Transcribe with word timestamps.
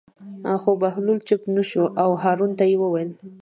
خو 0.61 0.71
بهلول 0.81 1.19
چوپ 1.27 1.41
نه 1.55 1.63
شو 1.69 1.83
او 2.03 2.11
هارون 2.23 2.51
ته 2.57 2.63
یې 2.69 2.75
وویل. 2.79 3.11